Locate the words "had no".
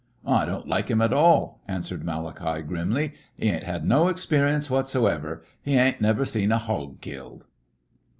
3.65-4.07